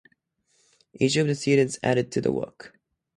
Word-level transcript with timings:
Each 0.95 1.15
of 1.17 1.27
the 1.27 1.35
students 1.35 1.77
added 1.83 2.11
to 2.13 2.21
the 2.21 2.31
work. 2.31 2.73